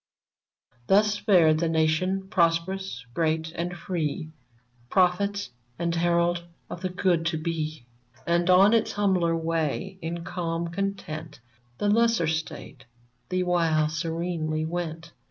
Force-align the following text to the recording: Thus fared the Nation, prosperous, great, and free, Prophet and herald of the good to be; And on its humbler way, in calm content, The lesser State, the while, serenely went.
Thus 0.87 1.15
fared 1.19 1.59
the 1.59 1.69
Nation, 1.69 2.27
prosperous, 2.27 3.05
great, 3.13 3.51
and 3.53 3.77
free, 3.77 4.29
Prophet 4.89 5.49
and 5.77 5.93
herald 5.93 6.43
of 6.71 6.81
the 6.81 6.89
good 6.89 7.23
to 7.27 7.37
be; 7.37 7.85
And 8.25 8.49
on 8.49 8.73
its 8.73 8.93
humbler 8.93 9.37
way, 9.37 9.99
in 10.01 10.23
calm 10.23 10.69
content, 10.69 11.39
The 11.77 11.87
lesser 11.87 12.25
State, 12.25 12.85
the 13.29 13.43
while, 13.43 13.89
serenely 13.89 14.65
went. 14.65 15.11